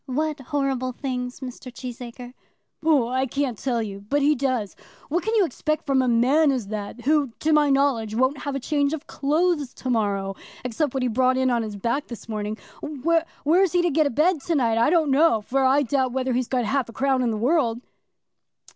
"What 0.07 0.39
horrible 0.39 0.93
things, 0.93 1.41
Mr. 1.41 1.71
Cheesacre?" 1.71 2.33
"Oh, 2.83 3.09
I 3.09 3.27
can't 3.27 3.55
tell 3.55 3.83
you; 3.83 3.99
but 4.09 4.23
he 4.23 4.33
does. 4.33 4.75
What 5.09 5.23
can 5.23 5.35
you 5.35 5.45
expect 5.45 5.85
from 5.85 5.99
such 5.99 6.05
a 6.07 6.09
man 6.09 6.51
as 6.51 6.69
that, 6.69 7.01
who, 7.01 7.33
to 7.41 7.53
my 7.53 7.69
knowledge, 7.69 8.15
won't 8.15 8.39
have 8.39 8.55
a 8.55 8.59
change 8.59 8.93
of 8.93 9.05
clothes 9.05 9.75
to 9.75 9.91
morrow, 9.91 10.33
except 10.65 10.95
what 10.95 11.03
he 11.03 11.07
brought 11.07 11.37
in 11.37 11.51
on 11.51 11.61
his 11.61 11.75
back 11.75 12.07
this 12.07 12.27
morning. 12.27 12.57
Where 12.81 13.25
he's 13.45 13.73
to 13.73 13.91
get 13.91 14.07
a 14.07 14.09
bed 14.09 14.41
to 14.47 14.55
night, 14.55 14.79
I 14.79 14.89
don't 14.89 15.11
know, 15.11 15.39
for 15.41 15.63
I 15.63 15.83
doubt 15.83 16.13
whether 16.13 16.33
he's 16.33 16.47
got 16.47 16.65
half 16.65 16.89
a 16.89 16.93
crown 16.93 17.21
in 17.21 17.29
the 17.29 17.37
world." 17.37 17.79